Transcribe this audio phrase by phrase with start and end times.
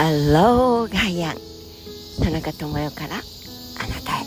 [0.00, 1.36] ハローガイアン
[2.24, 3.20] 田中智代からあな
[4.00, 4.24] たへ。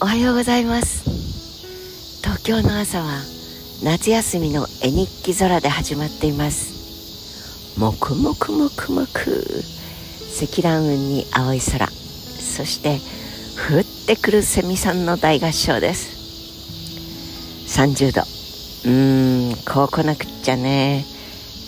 [0.00, 1.04] おはようございます。
[2.20, 3.20] 東京の朝は
[3.84, 7.78] 夏休みの絵日記空で始まっています。
[7.78, 9.44] もくもくもくもく
[10.32, 11.86] 積乱雲に青い空。
[11.86, 12.98] そして
[13.72, 16.10] 降ってくるセミさんの大合唱です。
[17.68, 18.22] 30度。
[18.22, 21.04] うーんこう来なくっちゃね。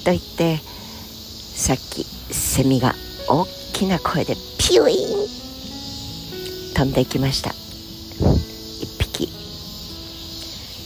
[0.05, 2.97] と言ってさっきセミが
[3.27, 6.75] 大きな声でピュイーン。
[6.75, 7.51] 飛んでいきました。
[8.81, 9.29] 一匹。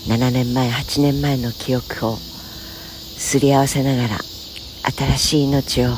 [0.09, 4.19] 7年前8年前の記憶をすり合わせながら
[4.93, 5.91] 新しい命を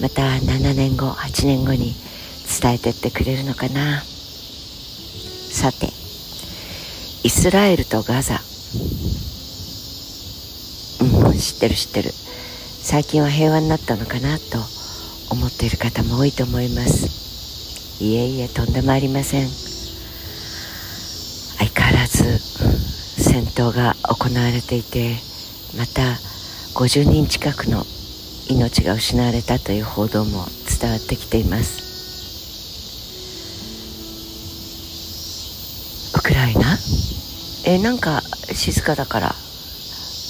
[0.00, 1.94] また7年後8年後に
[2.60, 4.02] 伝えてってくれるのかな。
[4.02, 5.86] さて
[7.22, 8.40] イスラエルとガザ。
[11.00, 12.10] うん知ってる知ってる。
[12.82, 14.75] 最近は平和になったのかなと
[15.30, 18.02] 思っている方も多いと思います。
[18.02, 19.48] いえいえとんでもありません。
[21.58, 25.16] 相変わらず戦闘が行われていて
[25.76, 26.18] また
[26.74, 27.84] 50人近くの
[28.48, 30.46] 命が失われたという報道も
[30.80, 31.86] 伝わってきています。
[36.16, 36.78] ウクライナ？
[37.64, 39.34] えなんか静かだから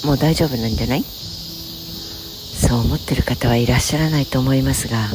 [0.05, 1.05] もう大丈夫なんじゃない？
[2.77, 5.09] そう思ってる方はいらっしゃらないと思いますが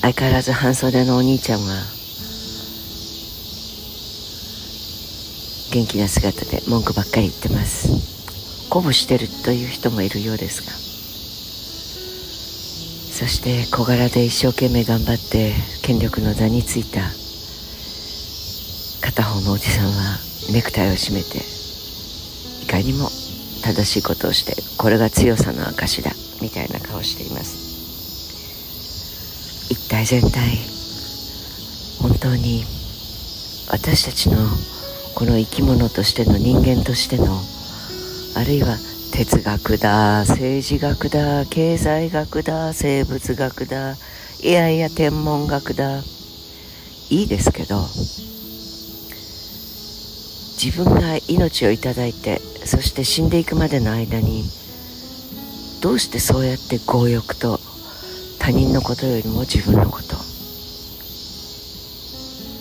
[0.00, 1.66] 相変わらず半袖のお兄ちゃんは
[5.74, 7.88] 元気な姿で文句ばっかり言ってます。
[8.68, 10.72] 鼓舞してるという人もいるようですが。
[13.12, 17.00] そして小柄で一生懸命頑張って権力の座についた
[19.00, 20.18] 片方のおじさんは
[20.52, 21.61] ネクタイを締めて
[22.72, 23.10] いかにも
[23.62, 27.70] 正しいことをしてこれが強さの証だみたいな顔しています。
[29.70, 30.56] 一体全体
[32.00, 32.64] 本当に
[33.70, 34.38] 私たちの
[35.14, 37.38] この生き物としての人間としての
[38.36, 38.78] あるいは
[39.12, 43.96] 哲学だ政治学だ経済学だ生物学だ
[44.42, 46.00] いやいや天文学だ
[47.10, 47.86] いいですけど
[50.64, 54.44] 自分が命をいただいてそして死んでいくまでの間に
[55.82, 57.58] どうしてそうやって強欲と
[58.38, 60.14] 他人のことよりも自分のこと。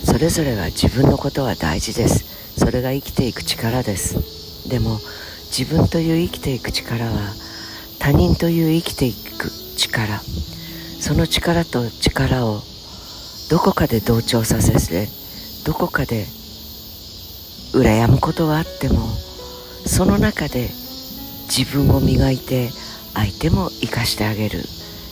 [0.03, 2.59] それぞれが自分のことは大事です。
[2.59, 4.67] それが生きていく力です。
[4.67, 4.97] でも
[5.55, 7.11] 自分という生きていく力は
[7.99, 10.19] 他人という生きていく力。
[10.99, 12.61] その力と力を
[13.51, 15.07] どこかで同調させて
[15.65, 16.25] どこかで
[17.73, 19.07] 羨むことはあっても
[19.85, 20.69] その中で
[21.47, 22.69] 自分を磨いて
[23.13, 24.61] 相手も生かしてあげる。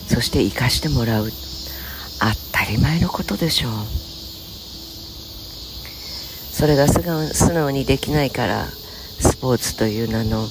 [0.08, 1.28] そして生かしてもらう。
[1.30, 3.72] 当たり前のことでしょう。
[6.52, 10.46] それが素直にできないからスポーツという名の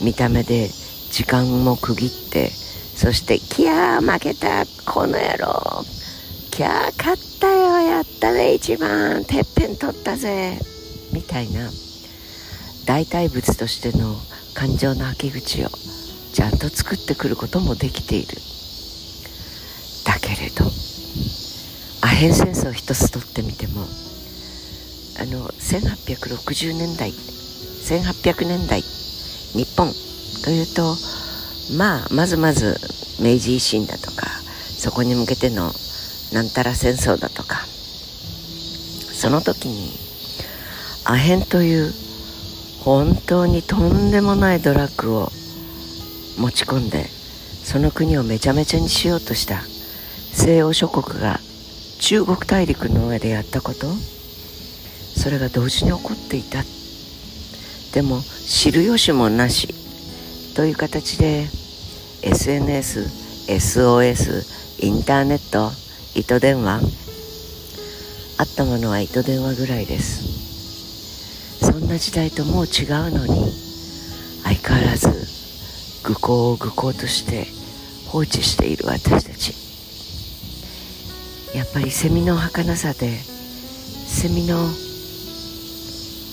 [0.00, 0.68] 見た目で
[1.10, 5.84] 時間も区切ってそして「キャー負けたこの野郎
[6.52, 10.60] キャー勝ったよやったね一番てっぺん取ったぜ」
[11.18, 11.68] みたいな
[12.86, 14.14] 代替物としての
[14.54, 15.68] 感情の吐き口を
[16.32, 18.38] ちゃんと作ってくることもできている。
[20.06, 20.64] だけれど
[22.02, 23.82] アヘン戦争一つとってみても
[25.20, 29.92] あの1860年代1800年代日本
[30.44, 30.94] というと
[31.76, 32.76] まあまずまず
[33.20, 34.28] 明治維新だとか
[34.78, 35.72] そこに向けての
[36.32, 37.66] なんたら戦争だとか
[39.12, 40.07] その時に
[41.10, 41.90] アヘンという
[42.84, 45.30] 本当にとんでもないドラッグを
[46.38, 49.62] 持ち込んでその国をめちゃめちゃにしようとした。
[50.34, 51.40] 西欧諸国が
[51.98, 53.86] 中国大陸の上でやったこと。
[55.16, 56.62] それが同時に起こっていた。
[57.94, 59.74] でも知る由もなし。
[60.54, 61.46] という形で
[62.22, 63.00] SNS、
[63.48, 65.72] SOS、インターネット、
[66.14, 66.80] 糸電話。
[68.36, 70.47] あったものは糸電話ぐらいです。
[71.78, 73.52] んな時代ともう違うのに
[74.44, 75.08] 相変わらず
[76.04, 77.46] 愚行を愚行として
[78.08, 79.54] 放置している私たち。
[81.56, 84.68] やっぱりセミの儚さでセミの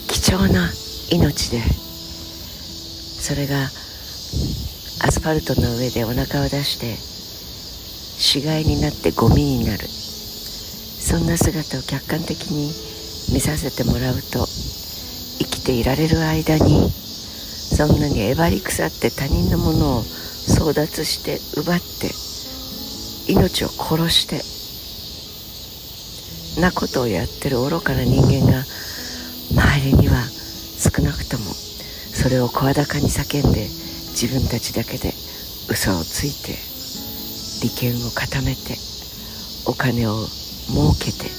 [0.07, 0.69] 貴重な
[1.09, 1.61] 命で
[3.21, 3.67] それがア
[5.11, 9.87] スファルトの上でお腹を出して死骸になってゴミになる。
[11.05, 12.73] そんな姿を客観的に
[13.31, 14.47] 見させてもらうと
[15.65, 22.11] ていられる間にそんなにえばり腐って他人のものを争奪して奪って
[23.33, 24.43] 命を殺して
[26.61, 28.63] なことをやってる愚かな人間が
[29.57, 30.29] 周りには
[30.77, 33.67] 少なくともそれを声高に叫んで
[34.13, 35.15] 自分たちだけで
[35.67, 36.53] 嘘をついて
[37.65, 38.77] 利権を固めて
[39.65, 40.27] お金を
[40.69, 41.31] 儲けて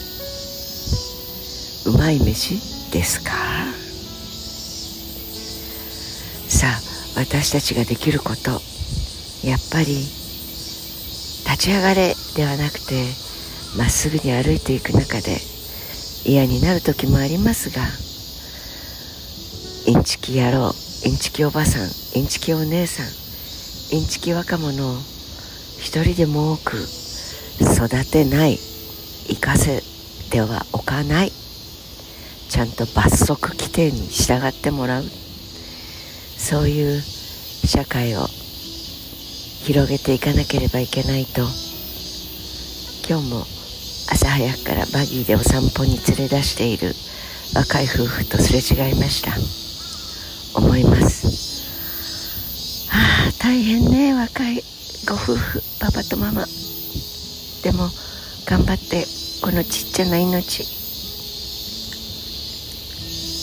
[1.87, 2.58] うまい飯
[2.90, 3.65] ですか？
[7.16, 8.60] 私たちができること
[9.42, 9.96] やっぱり
[11.46, 13.06] 立ち上がれではなくて
[13.78, 15.38] まっすぐに歩いていく中で
[16.26, 17.82] 嫌になる時もありますが
[19.86, 20.72] インチキ野郎
[21.04, 23.06] インチキおばさんインチキお姉さん
[23.96, 24.96] インチキ若者を
[25.78, 26.76] 一人でも多く
[27.60, 29.80] 育てない生かせ
[30.30, 35.25] てはおかないちゃんと罰則規定に従ってもらう。
[36.48, 38.20] そういう社会を
[39.64, 41.40] 広げていかなければいけないと
[43.08, 43.40] 今日も
[44.12, 46.94] 朝早くからバギーでお散歩に連れ出している
[47.52, 49.32] 若い夫婦とすれ違いました。
[50.56, 51.26] 思います。
[52.92, 54.62] ああ大変ね若い
[55.08, 56.46] ご夫婦パパとママ。
[57.64, 57.90] でも
[58.46, 59.04] 頑張って
[59.42, 60.62] このちっちゃな命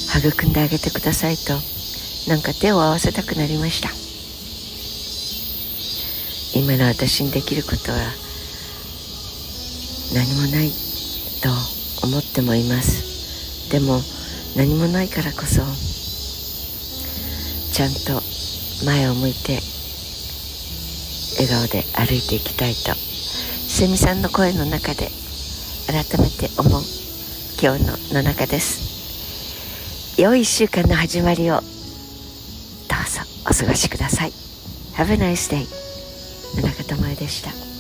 [0.08, 1.73] 育んであげてくださいと。
[2.28, 3.90] なんか手を合わせたくなりました。
[6.58, 7.98] 今の私にできることは
[10.14, 10.70] 何もない
[11.42, 11.50] と
[12.06, 13.70] 思ってもいます。
[13.72, 14.00] でも
[14.56, 15.64] 何もないからこそ
[17.74, 18.22] ちゃんと
[18.86, 19.60] 前を向いて
[21.40, 25.10] 笑顔で歩いていきたいとセミさんの声の中で
[25.88, 26.84] 改めて思う
[27.60, 30.22] 今日の野中です。
[30.22, 31.73] 良い1週間の始まりを
[33.46, 34.32] お過ごしください。
[34.96, 35.66] Have a nice day
[36.56, 37.73] 野中智恵でした。